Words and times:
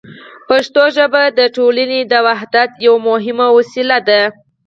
پښتو 0.47 0.83
ژبه 0.95 1.23
د 1.39 1.39
ټولنې 1.55 1.99
د 2.11 2.13
وحدت 2.27 2.69
یوه 2.87 2.99
مهمه 3.09 3.47
وسیله 3.57 3.97
ده. 4.07 4.21